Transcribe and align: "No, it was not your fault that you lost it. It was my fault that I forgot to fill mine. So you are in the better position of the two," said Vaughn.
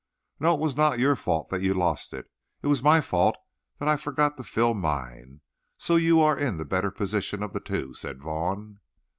"No, 0.39 0.55
it 0.55 0.59
was 0.59 0.75
not 0.75 0.97
your 0.97 1.15
fault 1.15 1.49
that 1.49 1.61
you 1.61 1.75
lost 1.75 2.11
it. 2.11 2.25
It 2.63 2.67
was 2.67 2.81
my 2.81 3.01
fault 3.01 3.37
that 3.77 3.87
I 3.87 3.97
forgot 3.97 4.35
to 4.37 4.43
fill 4.43 4.73
mine. 4.73 5.41
So 5.77 5.95
you 5.95 6.21
are 6.21 6.35
in 6.39 6.57
the 6.57 6.65
better 6.65 6.89
position 6.89 7.43
of 7.43 7.53
the 7.53 7.59
two," 7.59 7.93
said 7.93 8.19
Vaughn. 8.19 8.79